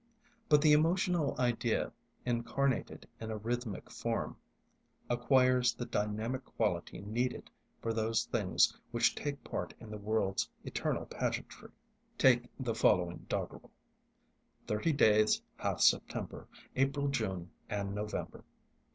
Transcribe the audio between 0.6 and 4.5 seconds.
the emotional idea, incarnated in a rhythmic form,